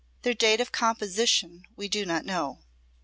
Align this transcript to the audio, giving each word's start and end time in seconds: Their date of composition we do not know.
Their 0.23 0.33
date 0.33 0.59
of 0.59 0.71
composition 0.71 1.61
we 1.75 1.87
do 1.87 2.07
not 2.07 2.25
know. 2.25 2.63